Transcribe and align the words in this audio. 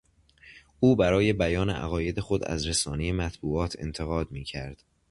او 0.79 0.95
برای 0.95 1.33
بیان 1.33 1.69
عقاید 1.69 2.19
خود 2.19 2.45
از 2.45 2.67
رسانهی 2.67 3.11
مطبوعات 3.11 3.75
انتقاد 3.79 4.31
میکرد. 4.31 4.83